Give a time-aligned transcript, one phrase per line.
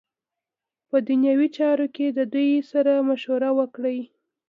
[0.89, 3.97] په دنیوی چارو کی ددوی سره مشوره وکړی.